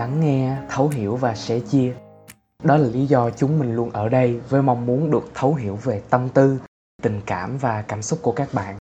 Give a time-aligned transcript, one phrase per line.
[0.00, 1.92] lắng nghe thấu hiểu và sẻ chia
[2.62, 5.76] đó là lý do chúng mình luôn ở đây với mong muốn được thấu hiểu
[5.76, 6.58] về tâm tư
[7.02, 8.76] tình cảm và cảm xúc của các bạn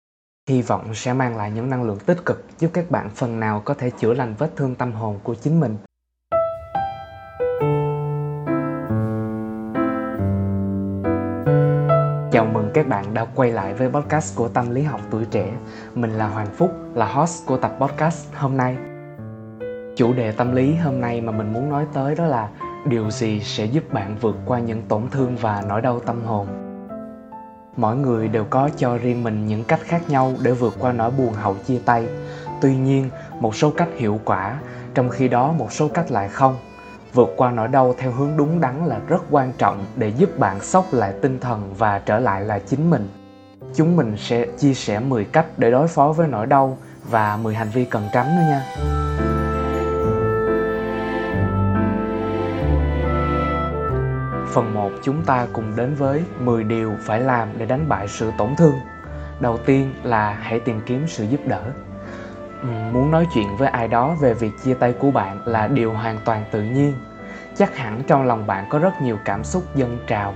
[0.50, 3.62] hy vọng sẽ mang lại những năng lượng tích cực giúp các bạn phần nào
[3.66, 5.78] có thể chữa lành vết thương tâm hồn của chính mình
[12.32, 15.54] Chào mừng các bạn đã quay lại với podcast của Tâm lý học tuổi trẻ.
[15.93, 18.95] Mình là Hoàng Phúc, là host của tập podcast hôm nay.
[19.95, 22.49] Chủ đề tâm lý hôm nay mà mình muốn nói tới đó là
[22.85, 26.48] điều gì sẽ giúp bạn vượt qua những tổn thương và nỗi đau tâm hồn.
[27.77, 31.12] Mỗi người đều có cho riêng mình những cách khác nhau để vượt qua nỗi
[31.12, 32.08] buồn hậu chia tay.
[32.62, 33.09] Tuy nhiên,
[33.40, 34.59] một số cách hiệu quả,
[34.94, 36.55] trong khi đó một số cách lại không
[37.13, 40.59] vượt qua nỗi đau theo hướng đúng đắn là rất quan trọng để giúp bạn
[40.59, 43.09] sốc lại tinh thần và trở lại là chính mình.
[43.76, 46.77] Chúng mình sẽ chia sẻ 10 cách để đối phó với nỗi đau
[47.09, 49.04] và 10 hành vi cần tránh nữa nha.
[54.55, 58.31] Phần 1 chúng ta cùng đến với 10 điều phải làm để đánh bại sự
[58.37, 58.75] tổn thương.
[59.39, 61.63] Đầu tiên là hãy tìm kiếm sự giúp đỡ.
[62.61, 65.94] Ừ, muốn nói chuyện với ai đó về việc chia tay của bạn là điều
[65.94, 66.94] hoàn toàn tự nhiên.
[67.56, 70.33] Chắc hẳn trong lòng bạn có rất nhiều cảm xúc dâng trào.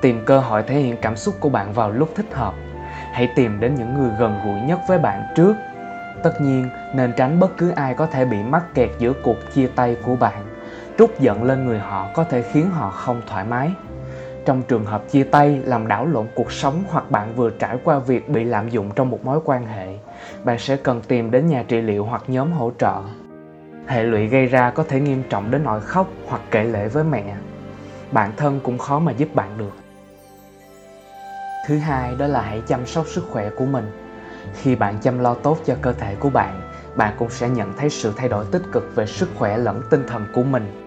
[0.00, 2.54] Tìm cơ hội thể hiện cảm xúc của bạn vào lúc thích hợp.
[3.12, 5.54] Hãy tìm đến những người gần gũi nhất với bạn trước.
[6.22, 9.66] Tất nhiên, nên tránh bất cứ ai có thể bị mắc kẹt giữa cuộc chia
[9.66, 10.55] tay của bạn
[10.98, 13.72] trút giận lên người họ có thể khiến họ không thoải mái.
[14.44, 17.98] Trong trường hợp chia tay, làm đảo lộn cuộc sống hoặc bạn vừa trải qua
[17.98, 19.98] việc bị lạm dụng trong một mối quan hệ,
[20.44, 23.00] bạn sẽ cần tìm đến nhà trị liệu hoặc nhóm hỗ trợ.
[23.86, 27.04] Hệ lụy gây ra có thể nghiêm trọng đến nỗi khóc hoặc kể lể với
[27.04, 27.36] mẹ.
[28.12, 29.72] Bản thân cũng khó mà giúp bạn được.
[31.66, 33.90] Thứ hai, đó là hãy chăm sóc sức khỏe của mình.
[34.54, 36.65] Khi bạn chăm lo tốt cho cơ thể của bạn
[36.96, 40.04] bạn cũng sẽ nhận thấy sự thay đổi tích cực về sức khỏe lẫn tinh
[40.08, 40.86] thần của mình.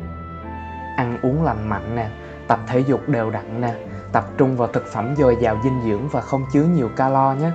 [0.97, 2.09] Ăn uống lành mạnh nè,
[2.47, 3.73] tập thể dục đều đặn nè,
[4.11, 7.51] tập trung vào thực phẩm dồi dào dinh dưỡng và không chứa nhiều calo nhé.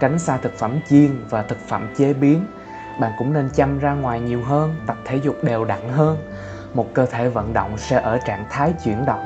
[0.00, 2.46] Tránh xa thực phẩm chiên và thực phẩm chế biến.
[3.00, 6.16] Bạn cũng nên chăm ra ngoài nhiều hơn, tập thể dục đều đặn hơn.
[6.74, 9.24] Một cơ thể vận động sẽ ở trạng thái chuyển động.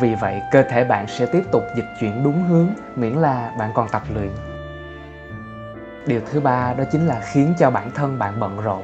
[0.00, 3.70] Vì vậy, cơ thể bạn sẽ tiếp tục dịch chuyển đúng hướng, miễn là bạn
[3.74, 4.30] còn tập luyện
[6.06, 8.82] điều thứ ba đó chính là khiến cho bản thân bạn bận rộn.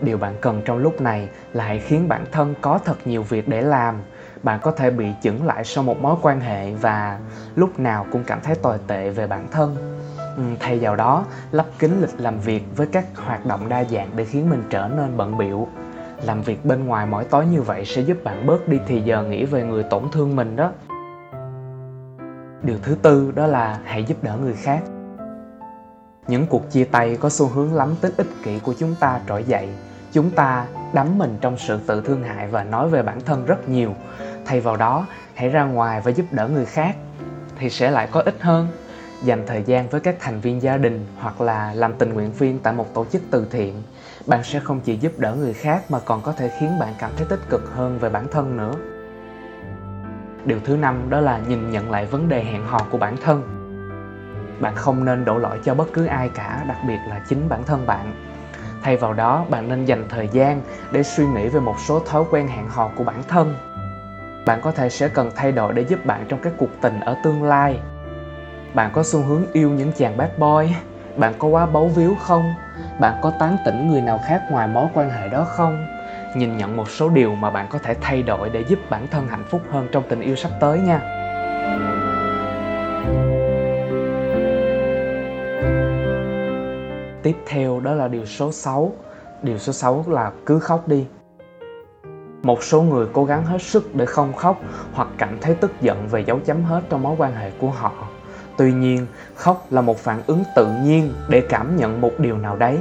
[0.00, 3.48] Điều bạn cần trong lúc này là hãy khiến bản thân có thật nhiều việc
[3.48, 4.02] để làm.
[4.42, 7.18] Bạn có thể bị chững lại sau một mối quan hệ và
[7.56, 9.76] lúc nào cũng cảm thấy tồi tệ về bản thân.
[10.60, 14.24] Thay vào đó lắp kính lịch làm việc với các hoạt động đa dạng để
[14.24, 15.68] khiến mình trở nên bận biệu
[16.22, 19.22] làm việc bên ngoài mỗi tối như vậy sẽ giúp bạn bớt đi thì giờ
[19.22, 20.72] nghĩ về người tổn thương mình đó.
[22.62, 24.80] Điều thứ tư đó là hãy giúp đỡ người khác
[26.28, 29.44] những cuộc chia tay có xu hướng lắm tính ích kỷ của chúng ta trỗi
[29.44, 29.68] dậy.
[30.12, 33.68] Chúng ta đắm mình trong sự tự thương hại và nói về bản thân rất
[33.68, 33.94] nhiều.
[34.44, 36.96] Thay vào đó, hãy ra ngoài và giúp đỡ người khác,
[37.58, 38.68] thì sẽ lại có ích hơn.
[39.24, 42.58] Dành thời gian với các thành viên gia đình hoặc là làm tình nguyện viên
[42.58, 43.82] tại một tổ chức từ thiện,
[44.26, 47.10] bạn sẽ không chỉ giúp đỡ người khác mà còn có thể khiến bạn cảm
[47.16, 48.72] thấy tích cực hơn về bản thân nữa.
[50.44, 53.53] Điều thứ năm đó là nhìn nhận lại vấn đề hẹn hò của bản thân
[54.60, 57.62] bạn không nên đổ lỗi cho bất cứ ai cả, đặc biệt là chính bản
[57.64, 58.14] thân bạn.
[58.82, 62.24] Thay vào đó, bạn nên dành thời gian để suy nghĩ về một số thói
[62.30, 63.56] quen hẹn hò của bản thân.
[64.46, 67.16] Bạn có thể sẽ cần thay đổi để giúp bạn trong các cuộc tình ở
[67.24, 67.80] tương lai.
[68.74, 70.74] Bạn có xu hướng yêu những chàng bad boy?
[71.16, 72.54] Bạn có quá bấu víu không?
[73.00, 75.86] Bạn có tán tỉnh người nào khác ngoài mối quan hệ đó không?
[76.36, 79.28] Nhìn nhận một số điều mà bạn có thể thay đổi để giúp bản thân
[79.28, 81.13] hạnh phúc hơn trong tình yêu sắp tới nha.
[87.24, 88.92] Tiếp theo, đó là điều số 6
[89.42, 91.06] điều số 6 là cứ khóc đi.
[92.42, 94.60] Một số người cố gắng hết sức để không khóc
[94.92, 97.92] hoặc cảm thấy tức giận về dấu chấm hết trong mối quan hệ của họ.
[98.56, 102.56] Tuy nhiên, khóc là một phản ứng tự nhiên để cảm nhận một điều nào
[102.56, 102.78] đấy.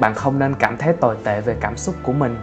[0.00, 2.36] Bạn không nên cảm thấy tồi tệ về cảm xúc của mình.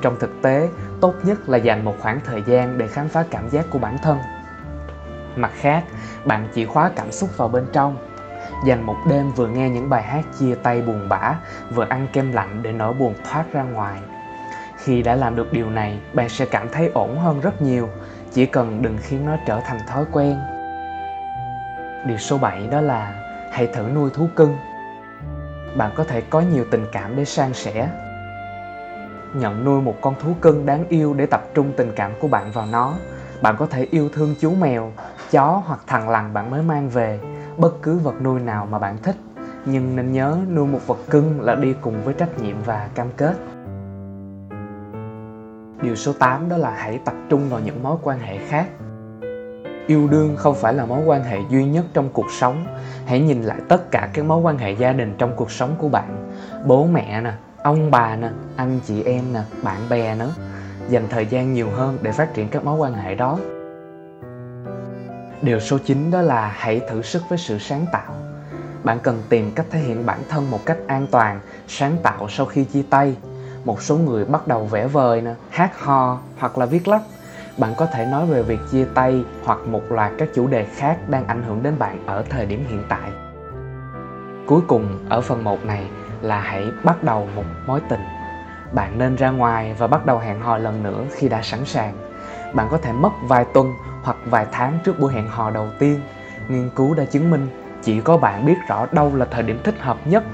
[0.00, 0.68] Trong thực tế,
[1.00, 3.98] tốt nhất là dành một khoảng thời gian để khám phá cảm giác của bản
[4.02, 4.18] thân.
[5.36, 5.84] Mặt khác,
[6.24, 7.96] bạn chỉ khóa cảm xúc vào bên trong
[8.66, 11.34] dành một đêm vừa nghe những bài hát chia tay buồn bã,
[11.74, 13.98] vừa ăn kem lạnh để nỗi buồn thoát ra ngoài.
[14.76, 17.88] Khi đã làm được điều này, bạn sẽ cảm thấy ổn hơn rất nhiều.
[18.32, 20.36] Chỉ cần đừng khiến nó trở thành thói quen.
[22.06, 23.14] Điều số 7 đó là,
[23.52, 24.56] hãy thử nuôi thú cưng.
[25.76, 27.88] Bạn có thể có nhiều tình cảm để san sẻ.
[29.34, 32.52] Nhận nuôi một con thú cưng đáng yêu để tập trung tình cảm của bạn
[32.52, 32.94] vào nó.
[33.42, 34.92] Bạn có thể yêu thương chú mèo,
[35.30, 37.20] chó hoặc thằn lằn bạn mới mang về
[37.58, 39.16] bất cứ vật nuôi nào mà bạn thích
[39.64, 43.08] nhưng nên nhớ nuôi một vật cưng là đi cùng với trách nhiệm và cam
[43.16, 43.34] kết
[45.84, 48.66] Điều số 8 đó là hãy tập trung vào những mối quan hệ khác.
[49.86, 52.66] Yêu đương không phải là mối quan hệ duy nhất trong cuộc sống.
[53.06, 55.88] Hãy nhìn lại tất cả các mối quan hệ gia đình trong cuộc sống của
[55.88, 56.32] bạn.
[56.66, 60.34] Bố mẹ nè, ông bà nè, anh chị em nè, bạn bè nữa.
[60.88, 63.38] Dành thời gian nhiều hơn để phát triển các mối quan hệ đó.
[65.44, 68.12] Điều số 9 đó là hãy thử sức với sự sáng tạo.
[68.84, 72.46] Bạn cần tìm cách thể hiện bản thân một cách an toàn, sáng tạo sau
[72.46, 73.16] khi chia tay.
[73.64, 77.02] Một số người bắt đầu vẽ vời, nè, hát hò hoặc là viết lách.
[77.58, 80.96] Bạn có thể nói về việc chia tay hoặc một loạt các chủ đề khác
[81.08, 83.10] đang ảnh hưởng đến bạn ở thời điểm hiện tại.
[84.46, 85.86] Cuối cùng ở phần 1 này
[86.22, 88.00] là hãy bắt đầu một mối tình.
[88.72, 91.94] Bạn nên ra ngoài và bắt đầu hẹn hò lần nữa khi đã sẵn sàng.
[92.54, 93.72] Bạn có thể mất vài tuần
[94.04, 96.00] hoặc vài tháng trước buổi hẹn hò đầu tiên.
[96.48, 97.48] Nghiên cứu đã chứng minh
[97.82, 100.24] chỉ có bạn biết rõ đâu là thời điểm thích hợp nhất.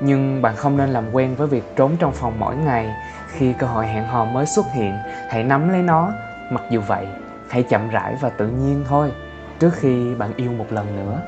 [0.00, 2.94] Nhưng bạn không nên làm quen với việc trốn trong phòng mỗi ngày.
[3.28, 4.94] Khi cơ hội hẹn hò mới xuất hiện,
[5.30, 6.12] hãy nắm lấy nó.
[6.50, 7.06] Mặc dù vậy,
[7.50, 9.12] hãy chậm rãi và tự nhiên thôi,
[9.58, 11.22] trước khi bạn yêu một lần nữa.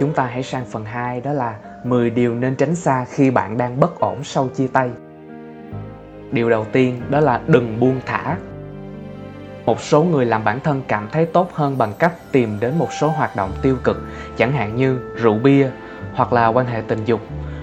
[0.00, 3.58] Chúng ta hãy sang phần 2 đó là 10 điều nên tránh xa khi bạn
[3.58, 4.90] đang bất ổn sau chia tay.
[6.32, 8.36] Điều đầu tiên, đó là đừng buông thả.
[9.66, 12.92] Một số người làm bản thân cảm thấy tốt hơn bằng cách tìm đến một
[12.92, 13.96] số hoạt động tiêu cực,
[14.36, 15.70] chẳng hạn như rượu bia
[16.14, 17.20] hoặc là quan hệ tình dục.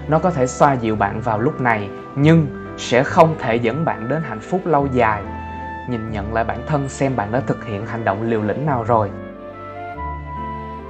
[0.08, 2.48] Nó có thể xoa dịu bạn vào lúc này, nhưng
[2.78, 5.24] sẽ không thể dẫn bạn đến hạnh phúc lâu dài.
[5.90, 8.84] Nhìn nhận lại bản thân xem bạn đã thực hiện hành động liều lĩnh nào
[8.84, 9.10] rồi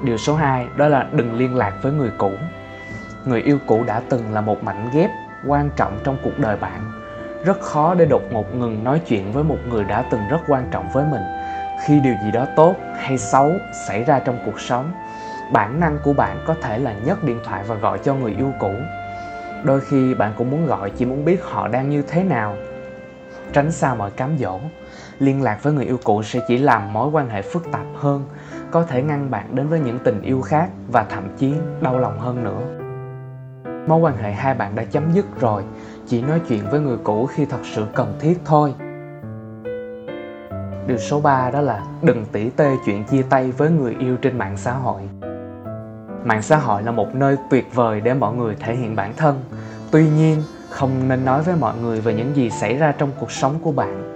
[0.03, 2.31] điều số 2 đó là đừng liên lạc với người cũ.
[3.25, 5.09] Người yêu cũ đã từng là một mảnh ghép
[5.47, 6.91] quan trọng trong cuộc đời bạn.
[7.45, 10.67] Rất khó để đột ngột ngừng nói chuyện với một người đã từng rất quan
[10.71, 11.21] trọng với mình.
[11.85, 13.51] Khi điều gì đó tốt hay xấu
[13.87, 14.91] xảy ra trong cuộc sống,
[15.51, 18.53] bản năng của bạn có thể là nhấc điện thoại và gọi cho người yêu
[18.59, 18.71] cũ.
[19.63, 22.55] Đôi khi bạn cũng muốn gọi chỉ muốn biết họ đang như thế nào
[23.53, 24.59] tránh xa mọi cám dỗ.
[25.19, 28.25] Liên lạc với người yêu cũ sẽ chỉ làm mối quan hệ phức tạp hơn,
[28.71, 32.19] có thể ngăn bạn đến với những tình yêu khác và thậm chí đau lòng
[32.19, 32.61] hơn nữa.
[33.87, 35.63] Mối quan hệ hai bạn đã chấm dứt rồi,
[36.07, 38.73] chỉ nói chuyện với người cũ khi thật sự cần thiết thôi.
[40.87, 44.37] Điều số 3 đó là đừng tỉ tê chuyện chia tay với người yêu trên
[44.37, 45.01] mạng xã hội.
[46.23, 49.43] Mạng xã hội là một nơi tuyệt vời để mọi người thể hiện bản thân.
[49.91, 53.31] Tuy nhiên không nên nói với mọi người về những gì xảy ra trong cuộc
[53.31, 54.13] sống của bạn.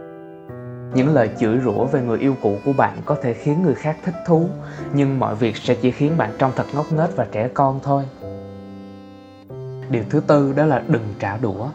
[0.93, 3.97] Những lời chửi rủa về người yêu cũ của bạn có thể khiến người khác
[4.05, 4.49] thích thú,
[4.93, 8.03] nhưng mọi việc sẽ chỉ khiến bạn trông thật ngốc nghếch và trẻ con thôi.
[9.89, 11.67] Điều thứ tư đó là đừng trả đũa.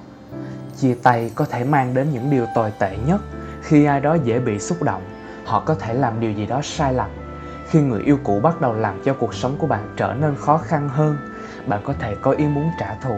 [0.76, 3.20] Chia tay có thể mang đến những điều tồi tệ nhất.
[3.62, 5.02] Khi ai đó dễ bị xúc động,
[5.44, 7.10] họ có thể làm điều gì đó sai lầm.
[7.68, 10.58] Khi người yêu cũ bắt đầu làm cho cuộc sống của bạn trở nên khó
[10.58, 11.16] khăn hơn,
[11.66, 13.14] bạn có thể có ý muốn trả thù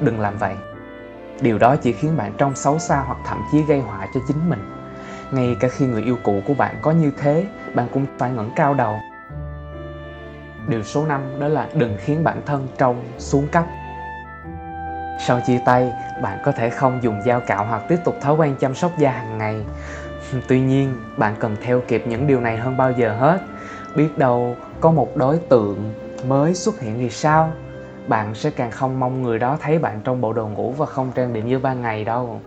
[0.00, 0.54] đừng làm vậy
[1.40, 4.50] điều đó chỉ khiến bạn trông xấu xa hoặc thậm chí gây họa cho chính
[4.50, 4.70] mình
[5.32, 8.50] ngay cả khi người yêu cũ của bạn có như thế bạn cũng phải ngẩng
[8.56, 9.00] cao đầu
[10.68, 13.64] điều số 5 đó là đừng khiến bản thân trông xuống cấp
[15.22, 15.92] sau chia tay,
[16.22, 19.10] bạn có thể không dùng dao cạo hoặc tiếp tục thói quen chăm sóc da
[19.10, 19.64] hàng ngày.
[20.48, 23.40] Tuy nhiên, bạn cần theo kịp những điều này hơn bao giờ hết.
[23.96, 25.94] Biết đâu có một đối tượng
[26.26, 27.52] mới xuất hiện thì sao?
[28.08, 31.12] Bạn sẽ càng không mong người đó thấy bạn trong bộ đồ ngủ và không
[31.14, 32.40] trang điểm như ban ngày đâu.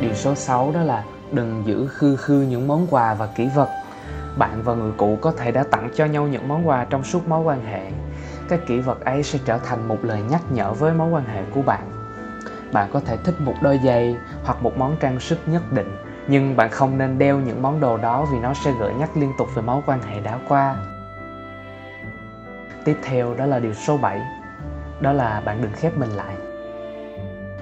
[0.00, 3.68] Điều số 6 đó là đừng giữ khư khư những món quà và kỷ vật.
[4.38, 7.28] Bạn và người cũ có thể đã tặng cho nhau những món quà trong suốt
[7.28, 7.90] mối quan hệ.
[8.48, 11.42] Các kỷ vật ấy sẽ trở thành một lời nhắc nhở với mối quan hệ
[11.54, 11.90] của bạn.
[12.72, 15.96] Bạn có thể thích một đôi giày hoặc một món trang sức nhất định
[16.30, 19.32] nhưng bạn không nên đeo những món đồ đó vì nó sẽ gợi nhắc liên
[19.38, 20.76] tục về mối quan hệ đã qua.
[22.84, 24.20] Tiếp theo, đó là điều số 7
[25.00, 26.34] đó là bạn đừng khép mình lại.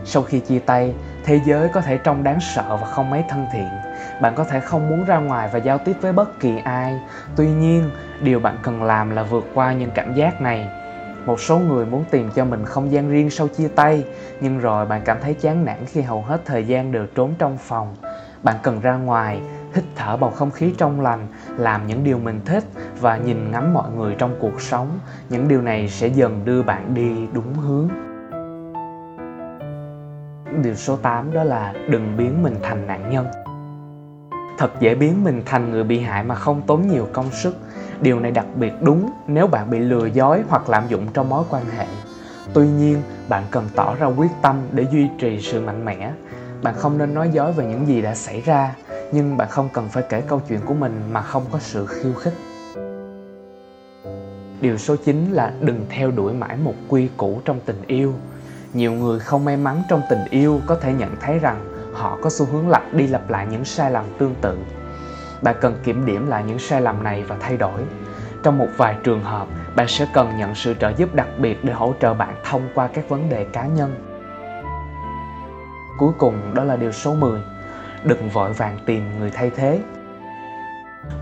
[0.05, 0.95] Sau khi chia tay,
[1.25, 3.69] thế giới có thể trông đáng sợ và không mấy thân thiện.
[4.23, 7.01] Bạn có thể không muốn ra ngoài và giao tiếp với bất kỳ ai.
[7.37, 10.69] Tuy nhiên, điều bạn cần làm là vượt qua những cảm giác này.
[11.27, 14.05] Một số người muốn tìm cho mình không gian riêng sau chia tay,
[14.41, 17.59] nhưng rồi bạn cảm thấy chán nản khi hầu hết thời gian đều trốn trong
[17.59, 17.97] phòng
[18.43, 19.41] bạn cần ra ngoài,
[19.75, 21.27] hít thở bầu không khí trong lành,
[21.57, 22.65] làm những điều mình thích
[23.01, 24.89] và nhìn ngắm mọi người trong cuộc sống.
[25.29, 27.89] Những điều này sẽ dần đưa bạn đi đúng hướng.
[30.63, 33.27] Điều số 8 đó là đừng biến mình thành nạn nhân.
[34.59, 37.57] Thật dễ biến mình thành người bị hại mà không tốn nhiều công sức.
[38.01, 41.45] Điều này đặc biệt đúng nếu bạn bị lừa dối hoặc lạm dụng trong mối
[41.51, 41.87] quan hệ.
[42.55, 46.13] Tuy nhiên, bạn cần tỏ ra quyết tâm để duy trì sự mạnh mẽ
[46.63, 48.75] bạn không nên nói dối về những gì đã xảy ra,
[49.13, 52.15] nhưng bạn không cần phải kể câu chuyện của mình mà không có sự khiêu
[52.15, 52.35] khích.
[54.61, 58.15] Điều số 9 là đừng theo đuổi mãi một quy củ trong tình yêu.
[58.73, 62.31] Nhiều người không may mắn trong tình yêu có thể nhận thấy rằng họ có
[62.31, 64.59] xu hướng lặp đi lặp lại những sai lầm tương tự.
[65.43, 67.81] Bạn cần kiểm điểm lại những sai lầm này và thay đổi.
[68.43, 71.73] Trong một vài trường hợp, bạn sẽ cần nhận sự trợ giúp đặc biệt để
[71.73, 74.08] hỗ trợ bạn thông qua các vấn đề cá nhân
[75.99, 77.41] cuối cùng đó là điều số 10
[78.05, 79.81] đừng vội vàng tìm người thay thế.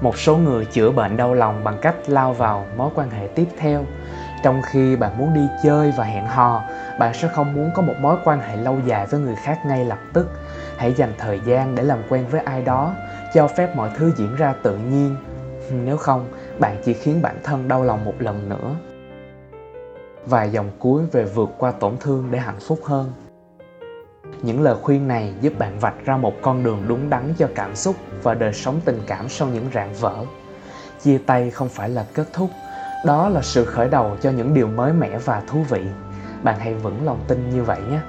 [0.00, 3.47] Một số người chữa bệnh đau lòng bằng cách lao vào mối quan hệ tiếp
[3.59, 3.85] theo.
[4.42, 6.62] Trong khi bạn muốn đi chơi và hẹn hò,
[6.99, 9.85] bạn sẽ không muốn có một mối quan hệ lâu dài với người khác ngay
[9.85, 10.30] lập tức.
[10.76, 12.95] Hãy dành thời gian để làm quen với ai đó,
[13.35, 15.16] cho phép mọi thứ diễn ra tự nhiên.
[15.71, 16.28] Nếu không,
[16.59, 18.75] bạn chỉ khiến bản thân đau lòng một lần nữa.
[20.26, 23.12] Vài dòng cuối về vượt qua tổn thương để hạnh phúc hơn
[24.42, 27.76] những lời khuyên này giúp bạn vạch ra một con đường đúng đắn cho cảm
[27.76, 30.24] xúc và đời sống tình cảm sau những rạn vỡ.
[31.02, 32.50] Chia tay không phải là kết thúc,
[33.04, 35.82] đó là sự khởi đầu cho những điều mới mẻ và thú vị.
[36.42, 38.00] Bạn hãy vững lòng tin như vậy nhé.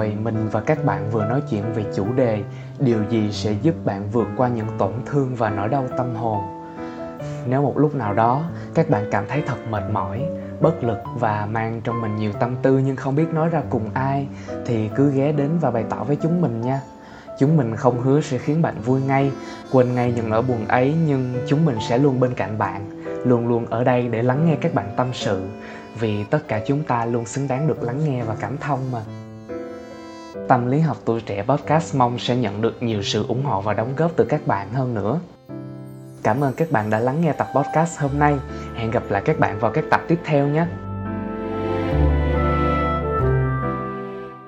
[0.00, 2.42] Rồi mình và các bạn vừa nói chuyện về chủ đề
[2.78, 6.40] điều gì sẽ giúp bạn vượt qua những tổn thương và nỗi đau tâm hồn.
[7.46, 8.42] Nếu một lúc nào đó
[8.74, 10.24] các bạn cảm thấy thật mệt mỏi,
[10.60, 13.90] bất lực và mang trong mình nhiều tâm tư nhưng không biết nói ra cùng
[13.94, 14.26] ai,
[14.66, 16.80] thì cứ ghé đến và bày tỏ với chúng mình nha.
[17.38, 19.32] Chúng mình không hứa sẽ khiến bạn vui ngay,
[19.72, 23.48] quên ngay những nỗi buồn ấy, nhưng chúng mình sẽ luôn bên cạnh bạn, luôn
[23.48, 25.42] luôn ở đây để lắng nghe các bạn tâm sự.
[25.98, 29.00] Vì tất cả chúng ta luôn xứng đáng được lắng nghe và cảm thông mà
[30.50, 33.74] tâm lý học tuổi trẻ podcast mong sẽ nhận được nhiều sự ủng hộ và
[33.74, 35.20] đóng góp từ các bạn hơn nữa.
[36.22, 38.34] Cảm ơn các bạn đã lắng nghe tập podcast hôm nay.
[38.74, 40.66] Hẹn gặp lại các bạn vào các tập tiếp theo nhé.